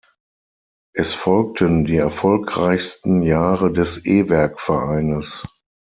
[0.95, 5.43] Es folgten die erfolgreichsten Jahre des E-Werk-Vereines.